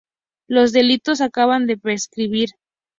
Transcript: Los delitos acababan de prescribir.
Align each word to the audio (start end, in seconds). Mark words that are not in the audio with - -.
Los 0.47 0.71
delitos 0.71 1.21
acababan 1.21 1.67
de 1.67 1.77
prescribir. 1.77 2.49